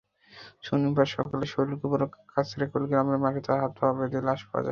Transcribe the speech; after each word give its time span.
শনিবার 0.63 1.07
সকালে 1.15 1.45
শৈলকুপার 1.47 2.01
কাঁচেরকোল 2.31 2.83
গ্রামের 2.89 3.17
মাঠে 3.23 3.41
তাঁর 3.45 3.59
হাত-পা 3.63 3.87
বাঁধা 3.91 4.19
লাশ 4.21 4.41
পাওয়া 4.41 4.47
যায়। 4.47 4.59